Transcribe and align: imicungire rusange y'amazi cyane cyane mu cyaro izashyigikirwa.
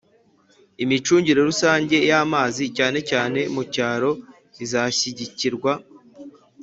imicungire 0.83 1.39
rusange 1.49 1.95
y'amazi 2.09 2.63
cyane 2.77 2.99
cyane 3.09 3.39
mu 3.53 3.63
cyaro 3.73 4.11
izashyigikirwa. 4.63 5.71